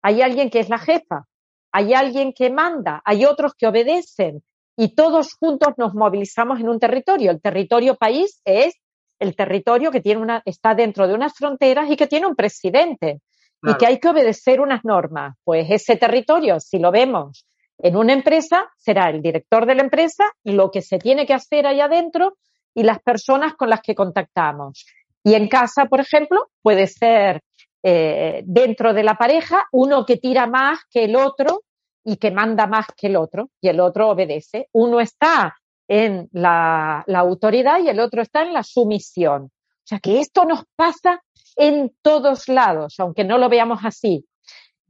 [0.05, 1.25] hay alguien que es la jefa,
[1.71, 4.43] hay alguien que manda, hay otros que obedecen
[4.77, 7.31] y todos juntos nos movilizamos en un territorio.
[7.31, 8.75] El territorio país es
[9.17, 13.21] el territorio que tiene una, está dentro de unas fronteras y que tiene un presidente
[13.63, 15.37] y que hay que obedecer unas normas.
[15.43, 17.47] Pues ese territorio, si lo vemos
[17.79, 21.33] en una empresa, será el director de la empresa y lo que se tiene que
[21.33, 22.37] hacer ahí adentro
[22.75, 24.85] y las personas con las que contactamos.
[25.23, 27.41] Y en casa, por ejemplo, puede ser
[27.87, 31.61] eh, dentro de la pareja uno que tira más que el otro
[32.03, 34.69] y que manda más que el otro y el otro obedece.
[34.71, 35.55] Uno está
[35.87, 39.43] en la, la autoridad y el otro está en la sumisión.
[39.43, 41.21] O sea que esto nos pasa
[41.55, 44.25] en todos lados, aunque no lo veamos así.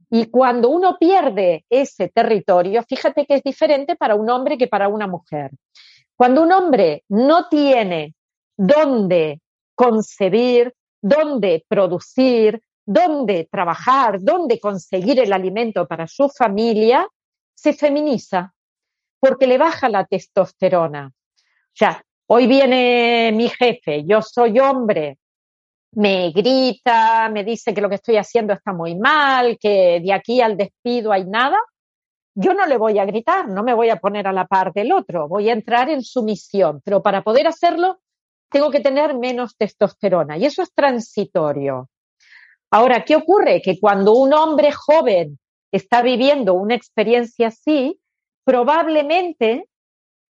[0.08, 4.88] Y cuando uno pierde ese territorio, fíjate que es diferente para un hombre que para
[4.88, 5.50] una mujer.
[6.16, 8.14] Cuando un hombre no tiene
[8.56, 9.42] dónde
[9.74, 17.06] concebir, dónde producir, dónde trabajar, dónde conseguir el alimento para su familia,
[17.54, 18.54] se feminiza,
[19.18, 21.08] porque le baja la testosterona.
[21.08, 25.18] O sea, hoy viene mi jefe, yo soy hombre,
[25.92, 30.40] me grita, me dice que lo que estoy haciendo está muy mal, que de aquí
[30.40, 31.58] al despido hay nada,
[32.34, 34.92] yo no le voy a gritar, no me voy a poner a la par del
[34.92, 38.00] otro, voy a entrar en sumisión, pero para poder hacerlo
[38.50, 41.88] tengo que tener menos testosterona y eso es transitorio.
[42.70, 43.62] Ahora, ¿qué ocurre?
[43.62, 45.38] Que cuando un hombre joven
[45.70, 48.00] está viviendo una experiencia así,
[48.44, 49.68] probablemente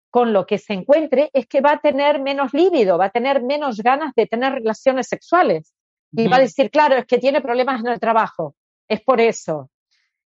[0.09, 3.43] con lo que se encuentre es que va a tener menos líbido, va a tener
[3.43, 5.73] menos ganas de tener relaciones sexuales.
[6.11, 8.55] Y va a decir, claro, es que tiene problemas en el trabajo,
[8.87, 9.69] es por eso.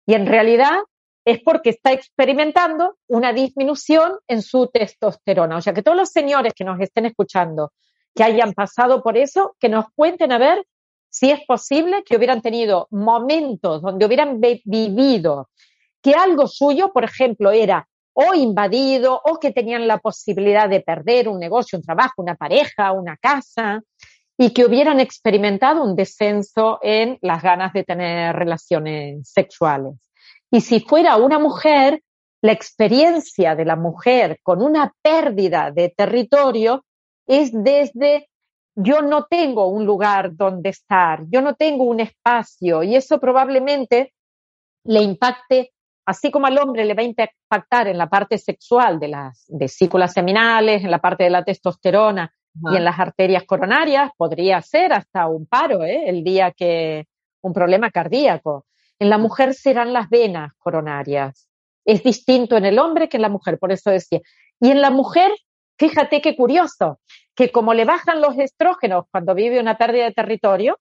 [0.06, 0.80] Y en realidad
[1.24, 5.56] es porque está experimentando una disminución en su testosterona.
[5.58, 7.72] O sea, que todos los señores que nos estén escuchando,
[8.14, 10.66] que hayan pasado por eso, que nos cuenten a ver
[11.10, 15.50] si es posible que hubieran tenido momentos donde hubieran vivido
[16.02, 21.28] que algo suyo, por ejemplo, era o invadido o que tenían la posibilidad de perder
[21.28, 23.82] un negocio, un trabajo, una pareja, una casa
[24.38, 29.96] y que hubieran experimentado un descenso en las ganas de tener relaciones sexuales.
[30.50, 32.02] Y si fuera una mujer,
[32.42, 36.86] la experiencia de la mujer con una pérdida de territorio
[37.28, 38.29] es desde
[38.82, 44.14] yo no tengo un lugar donde estar, yo no tengo un espacio y eso probablemente
[44.86, 45.74] le impacte
[46.06, 50.12] así como al hombre le va a impactar en la parte sexual de las vesículas
[50.12, 52.34] seminales, en la parte de la testosterona
[52.72, 56.10] y en las arterias coronarias, podría ser hasta un paro, ¿eh?
[56.10, 57.06] el día que
[57.42, 58.66] un problema cardíaco.
[58.98, 61.48] En la mujer serán las venas coronarias.
[61.86, 64.20] Es distinto en el hombre que en la mujer, por eso decía.
[64.60, 65.32] Y en la mujer,
[65.80, 67.00] fíjate qué curioso,
[67.34, 70.78] que como le bajan los estrógenos cuando vive una pérdida de territorio,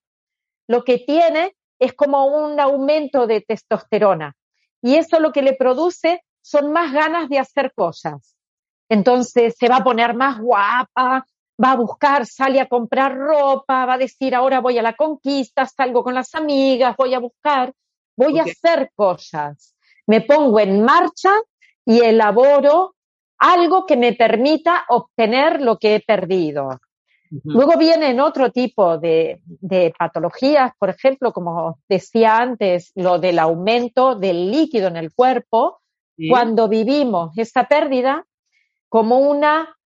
[0.66, 4.34] lo que tiene es como un aumento de testosterona
[4.82, 8.36] y eso lo que le produce son más ganas de hacer cosas.
[8.88, 11.24] Entonces se va a poner más guapa,
[11.62, 15.66] va a buscar, sale a comprar ropa, va a decir ahora voy a la conquista,
[15.66, 17.72] salgo con las amigas, voy a buscar,
[18.16, 19.76] voy a hacer cosas.
[20.06, 21.32] Me pongo en marcha
[21.84, 22.94] y elaboro
[23.38, 26.80] algo que me permita obtener lo que he perdido.
[27.44, 29.40] Luego vienen otro tipo de,
[29.98, 35.80] patologías, por ejemplo, como decía antes, lo del aumento del líquido en el cuerpo,
[36.28, 38.24] cuando vivimos esa pérdida
[38.88, 39.76] como una,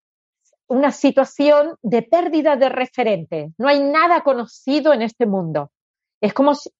[0.67, 3.51] una situación de pérdida de referente.
[3.57, 5.69] No hay nada conocido en este mundo.
[6.21, 6.71] Es como si,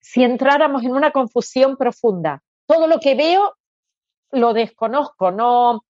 [0.00, 2.42] si entráramos en una confusión profunda.
[2.66, 3.54] Todo lo que veo
[4.30, 5.84] lo desconozco, no,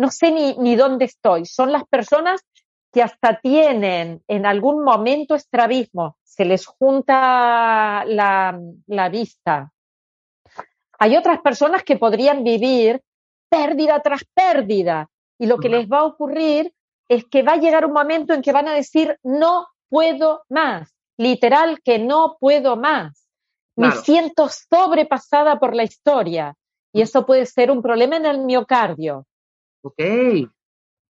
[0.00, 1.44] no sé ni, ni dónde estoy.
[1.44, 2.40] Son las personas
[2.90, 8.58] que hasta tienen en algún momento estrabismo, se les junta la,
[9.10, 9.70] vista.
[10.98, 13.02] Hay otras personas que podrían vivir
[13.50, 15.08] pérdida tras pérdida
[15.38, 16.72] y lo que les va a ocurrir
[17.06, 20.94] es que va a llegar un momento en que van a decir no puedo más,
[21.18, 23.28] literal que no puedo más.
[23.76, 26.54] Me siento sobrepasada por la historia
[26.92, 29.26] y eso puede ser un problema en el miocardio.
[29.82, 30.00] Ok.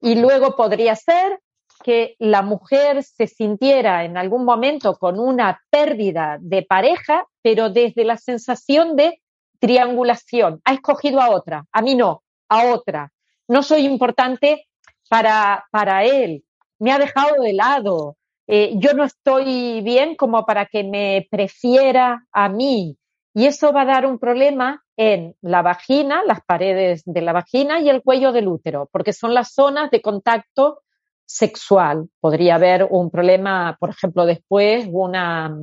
[0.01, 1.39] Y luego podría ser
[1.83, 8.05] que la mujer se sintiera en algún momento con una pérdida de pareja, pero desde
[8.05, 9.21] la sensación de
[9.59, 10.61] triangulación.
[10.65, 13.11] Ha escogido a otra, a mí no, a otra.
[13.47, 14.67] No soy importante
[15.09, 16.43] para, para él,
[16.79, 22.25] me ha dejado de lado, eh, yo no estoy bien como para que me prefiera
[22.31, 22.97] a mí.
[23.33, 27.79] Y eso va a dar un problema en la vagina, las paredes de la vagina
[27.79, 30.83] y el cuello del útero, porque son las zonas de contacto
[31.25, 32.09] sexual.
[32.19, 35.55] Podría haber un problema, por ejemplo, después una,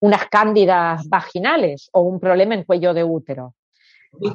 [0.00, 3.54] unas cándidas vaginales o un problema en cuello de útero.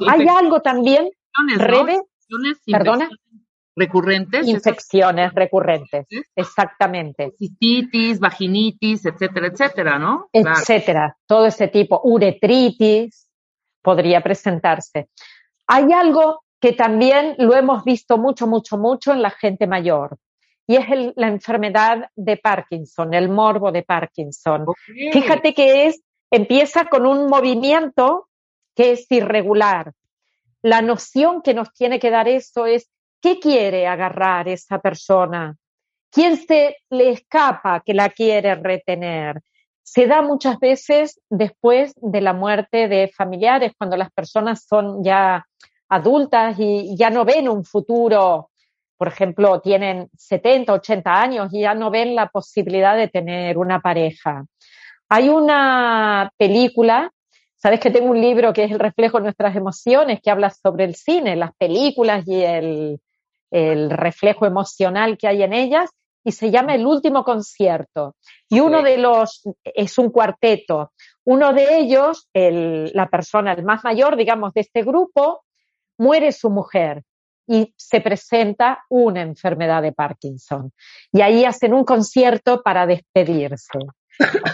[0.07, 1.09] Hay algo también,
[1.57, 1.99] Rebe,
[2.65, 3.09] perdona,
[3.75, 4.47] recurrentes.
[4.47, 6.05] Infecciones recurrentes,
[6.35, 7.31] exactamente.
[7.37, 10.29] Cistitis, vaginitis, etcétera, etcétera, ¿no?
[10.31, 12.01] Etcétera, todo ese tipo.
[12.03, 13.27] Uretritis
[13.81, 15.09] podría presentarse.
[15.67, 20.17] Hay algo que también lo hemos visto mucho, mucho, mucho en la gente mayor
[20.67, 24.65] y es la enfermedad de Parkinson, el morbo de Parkinson.
[25.11, 28.29] Fíjate que es, empieza con un movimiento
[28.75, 29.91] que es irregular.
[30.61, 32.89] La noción que nos tiene que dar eso es
[33.21, 35.55] qué quiere agarrar esa persona,
[36.09, 39.41] quién se le escapa que la quiere retener.
[39.83, 45.45] Se da muchas veces después de la muerte de familiares, cuando las personas son ya
[45.89, 48.51] adultas y ya no ven un futuro
[49.01, 53.79] por ejemplo, tienen 70, 80 años y ya no ven la posibilidad de tener una
[53.79, 54.45] pareja.
[55.09, 57.11] Hay una película,
[57.55, 60.83] sabes que tengo un libro que es el reflejo de nuestras emociones, que habla sobre
[60.83, 63.01] el cine, las películas y el,
[63.51, 65.89] reflejo emocional que hay en ellas,
[66.23, 68.15] y se llama El último concierto.
[68.49, 70.91] Y uno de los, es un cuarteto,
[71.25, 75.43] uno de ellos, la persona, el más mayor, digamos, de este grupo,
[75.97, 77.03] muere su mujer
[77.47, 80.71] y se presenta una enfermedad de Parkinson.
[81.11, 83.79] Y ahí hacen un concierto para despedirse.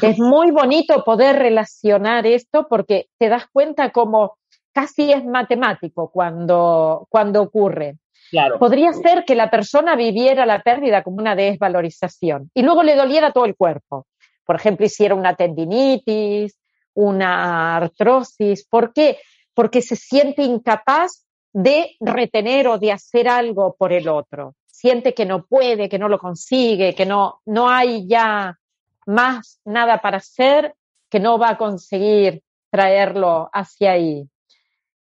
[0.01, 4.37] es muy bonito poder relacionar esto porque te das cuenta como
[4.77, 7.97] casi es matemático cuando, cuando ocurre.
[8.29, 8.59] Claro.
[8.59, 13.31] Podría ser que la persona viviera la pérdida como una desvalorización y luego le doliera
[13.31, 14.05] todo el cuerpo.
[14.45, 16.59] Por ejemplo, hiciera una tendinitis,
[16.93, 18.67] una artrosis.
[18.67, 19.17] ¿Por qué?
[19.55, 24.53] Porque se siente incapaz de retener o de hacer algo por el otro.
[24.67, 28.59] Siente que no puede, que no lo consigue, que no, no hay ya
[29.07, 30.75] más nada para hacer,
[31.09, 34.29] que no va a conseguir traerlo hacia ahí.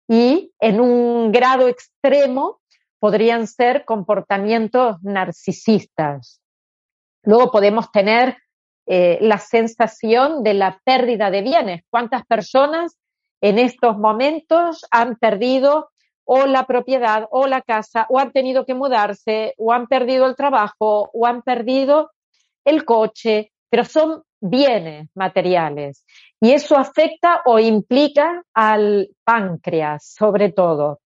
[0.09, 2.61] Y en un grado extremo
[2.99, 6.41] podrían ser comportamientos narcisistas.
[7.23, 8.37] Luego podemos tener
[8.87, 11.83] eh, la sensación de la pérdida de bienes.
[11.91, 12.97] ¿Cuántas personas
[13.41, 15.91] en estos momentos han perdido
[16.25, 20.37] o la propiedad o la casa o han tenido que mudarse o han perdido el
[20.37, 22.13] trabajo o han perdido
[22.65, 23.53] el coche?
[23.69, 26.05] Pero son bienes materiales
[26.41, 31.01] y eso afecta o implica al páncreas sobre todo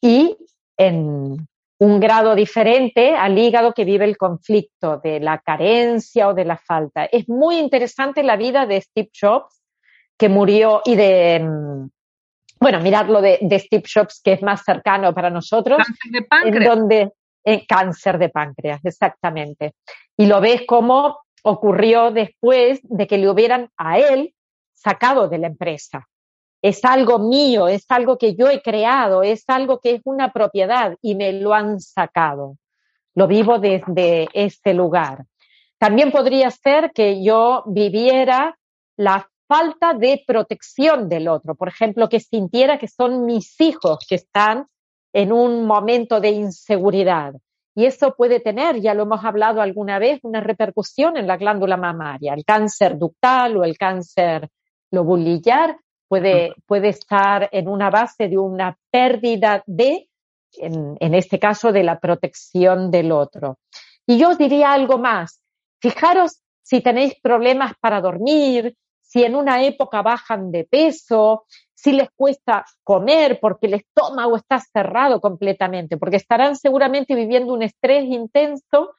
[0.00, 0.36] y
[0.76, 1.46] en
[1.78, 6.56] un grado diferente al hígado que vive el conflicto de la carencia o de la
[6.56, 7.04] falta.
[7.04, 9.62] Es muy interesante la vida de Steve Jobs,
[10.16, 11.88] que murió, y de, mm,
[12.60, 15.76] bueno, mirarlo de, de Steve Jobs, que es más cercano para nosotros.
[15.78, 16.56] Cáncer de páncreas.
[16.56, 17.12] En donde,
[17.44, 19.74] eh, cáncer de páncreas, exactamente.
[20.16, 24.34] Y lo ves como ocurrió después de que le hubieran a él
[24.86, 26.06] sacado de la empresa
[26.62, 30.96] es algo mío, es algo que yo he creado, es algo que es una propiedad
[31.02, 32.56] y me lo han sacado.
[33.14, 35.24] Lo vivo desde este lugar.
[35.78, 38.58] También podría ser que yo viviera
[38.96, 44.16] la falta de protección del otro, por ejemplo, que sintiera que son mis hijos que
[44.16, 44.66] están
[45.12, 47.34] en un momento de inseguridad.
[47.76, 51.76] Y eso puede tener, ya lo hemos hablado alguna vez, una repercusión en la glándula
[51.76, 54.48] mamaria, el cáncer ductal o el cáncer
[54.90, 55.78] lobulillar
[56.08, 60.08] puede, puede estar en una base de una pérdida de,
[60.58, 63.58] en, en este caso, de la protección del otro.
[64.06, 65.40] Y yo os diría algo más.
[65.80, 72.08] Fijaros si tenéis problemas para dormir, si en una época bajan de peso, si les
[72.16, 78.94] cuesta comer porque el estómago está cerrado completamente, porque estarán seguramente viviendo un estrés intenso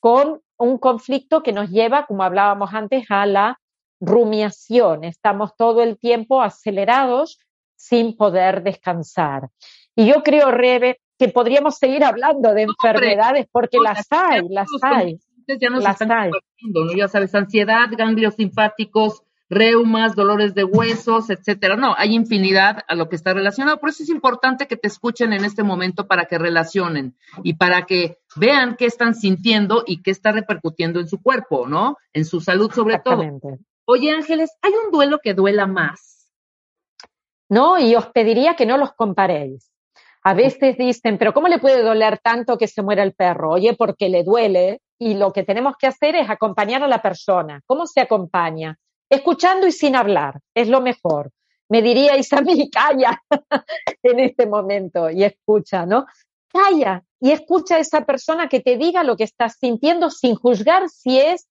[0.00, 3.60] con un conflicto que nos lleva, como hablábamos antes, a la
[4.02, 7.38] rumiación, estamos todo el tiempo acelerados
[7.76, 9.48] sin poder descansar.
[9.94, 15.18] Y yo creo, Rebe, que podríamos seguir hablando de enfermedades porque las hay, las hay.
[15.60, 16.30] Ya nos están hay.
[16.62, 16.92] ¿no?
[16.96, 21.76] Ya sabes, ansiedad, ganglios simpáticos, reumas, dolores de huesos, etcétera.
[21.76, 23.78] No, hay infinidad a lo que está relacionado.
[23.78, 27.82] Por eso es importante que te escuchen en este momento para que relacionen y para
[27.82, 31.98] que vean qué están sintiendo y qué está repercutiendo en su cuerpo, ¿no?
[32.12, 33.22] En su salud sobre todo.
[33.84, 36.30] Oye, Ángeles, ¿hay un duelo que duela más?
[37.48, 39.70] No, y os pediría que no los comparéis.
[40.24, 43.50] A veces dicen, pero ¿cómo le puede doler tanto que se muera el perro?
[43.50, 47.60] Oye, porque le duele y lo que tenemos que hacer es acompañar a la persona.
[47.66, 48.78] ¿Cómo se acompaña?
[49.10, 51.30] Escuchando y sin hablar, es lo mejor.
[51.68, 53.20] Me diríais a mí, calla
[54.02, 56.06] en este momento y escucha, ¿no?
[56.48, 60.88] Calla y escucha a esa persona que te diga lo que estás sintiendo sin juzgar
[60.88, 61.48] si es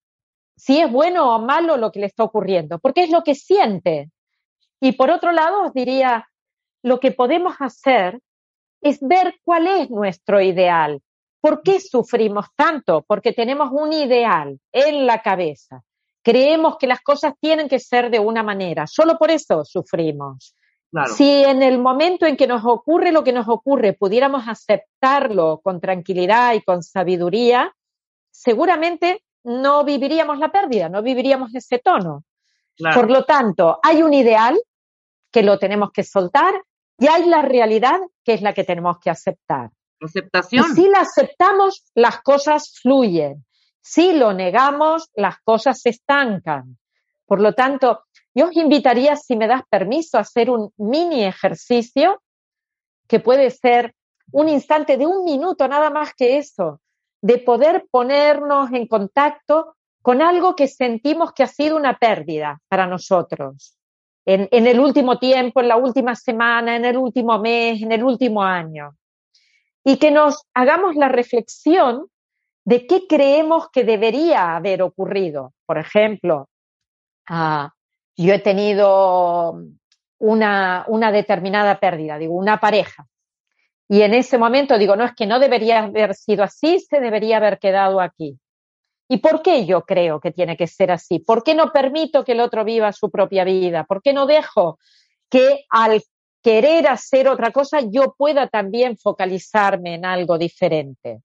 [0.62, 4.12] si es bueno o malo lo que le está ocurriendo, porque es lo que siente.
[4.80, 6.30] Y por otro lado, os diría,
[6.84, 8.20] lo que podemos hacer
[8.80, 11.02] es ver cuál es nuestro ideal.
[11.40, 13.04] ¿Por qué sufrimos tanto?
[13.08, 15.82] Porque tenemos un ideal en la cabeza.
[16.22, 18.86] Creemos que las cosas tienen que ser de una manera.
[18.86, 20.56] Solo por eso sufrimos.
[21.16, 25.82] Si en el momento en que nos ocurre lo que nos ocurre pudiéramos aceptarlo con
[25.82, 27.74] tranquilidad y con sabiduría,
[28.30, 32.24] seguramente no viviríamos la pérdida, no viviríamos ese tono.
[32.78, 34.60] Por lo tanto, hay un ideal
[35.32, 36.54] que lo tenemos que soltar
[36.98, 39.72] y hay la realidad que es la que tenemos que aceptar.
[40.00, 40.66] Aceptación.
[40.66, 43.46] Y si la aceptamos, las cosas fluyen.
[43.82, 46.78] Si lo negamos, las cosas se estancan.
[47.26, 52.22] Por lo tanto, yo os invitaría, si me das permiso, a hacer un mini ejercicio
[53.08, 53.96] que puede ser
[54.32, 56.80] un instante de un minuto, nada más que eso,
[57.22, 62.88] de poder ponernos en contacto con algo que sentimos que ha sido una pérdida para
[62.88, 63.78] nosotros
[64.26, 68.44] en, el último tiempo, en la última semana, en el último mes, en el último
[68.44, 68.96] año.
[69.84, 72.08] Y que nos hagamos la reflexión
[72.66, 75.54] de qué creemos que debería haber ocurrido.
[75.66, 76.50] Por ejemplo,
[77.28, 77.72] ah,
[78.16, 79.60] yo he tenido
[80.20, 83.08] una, una determinada pérdida, digo, una pareja
[83.92, 87.36] y en ese momento digo, no, es que no debería haber sido así, se debería
[87.36, 88.40] haber quedado aquí.
[89.10, 91.20] ¿Y por qué yo creo que tiene que ser así?
[91.20, 93.84] ¿Por qué no permito que el otro viva su propia vida?
[93.84, 94.80] ¿Por qué no dejo
[95.30, 96.02] que al
[96.42, 101.20] querer hacer otra cosa yo pueda también focalizarme en algo diferente?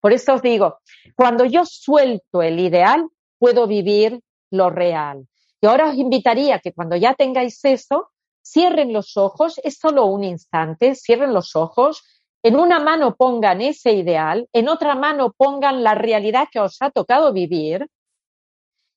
[0.00, 0.80] Por eso os digo,
[1.14, 3.06] cuando yo suelto el ideal,
[3.38, 4.18] puedo vivir
[4.50, 5.28] lo real.
[5.60, 8.10] Y ahora os invitaría que cuando ya tengáis eso,
[8.50, 12.02] cierren los ojos, es solo un instante, cierren los ojos,
[12.42, 16.90] en una mano pongan ese ideal, en otra mano pongan la realidad que os ha
[16.90, 17.88] tocado vivir.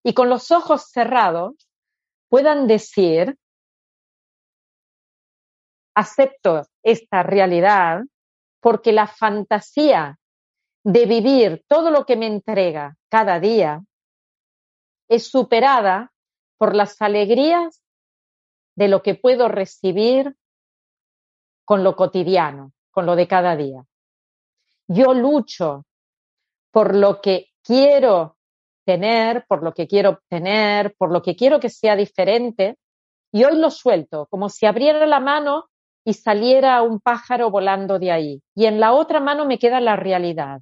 [0.04, 1.68] Y con los ojos cerrados
[2.30, 3.38] puedan decir,
[5.96, 8.02] acepto esta realidad
[8.62, 10.18] porque la fantasía
[10.84, 13.84] de vivir todo lo que me entrega cada día
[15.10, 16.12] es superada
[16.58, 17.81] por las alegrías
[18.76, 20.36] de lo que puedo recibir
[21.66, 23.86] con lo cotidiano, con lo de cada día.
[24.88, 25.86] Yo lucho
[26.72, 28.38] por lo que quiero
[28.86, 32.78] tener, por lo que quiero obtener, por lo que quiero que sea diferente,
[33.32, 35.70] y hoy lo suelto, como si abriera la mano
[36.04, 38.42] y saliera un pájaro volando de ahí.
[38.56, 40.62] Y en la otra mano me queda la realidad.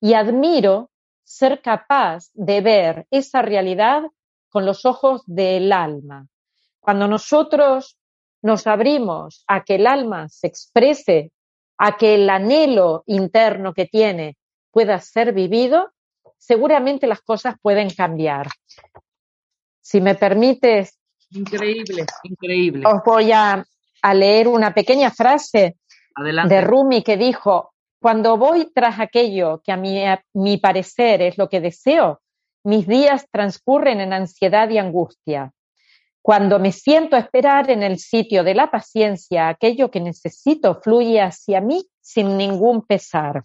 [0.00, 0.90] Y admiro
[1.24, 4.04] ser capaz de ver esa realidad
[4.48, 6.28] con los ojos del alma.
[6.84, 7.96] Cuando nosotros
[8.42, 11.32] nos abrimos a que el alma se exprese,
[11.78, 14.36] a que el anhelo interno que tiene
[14.70, 15.92] pueda ser vivido,
[16.36, 18.48] seguramente las cosas pueden cambiar.
[19.80, 20.98] Si me permites.
[21.30, 22.86] Increíble, increíble.
[22.86, 23.64] Os voy a,
[24.12, 25.78] leer una pequeña frase
[26.18, 31.38] de Rumi que dijo, cuando voy tras aquello que a mi, a mi parecer es
[31.38, 32.20] lo que deseo,
[32.62, 35.50] mis días transcurren en ansiedad y angustia.
[36.24, 41.20] Cuando me siento a esperar en el sitio de la paciencia, aquello que necesito fluye
[41.20, 43.44] hacia mí sin ningún pesar.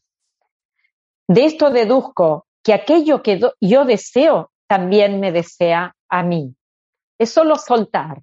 [1.27, 6.55] De esto deduzco que aquello que yo deseo también me desea a mí.
[7.19, 8.21] Es solo soltar,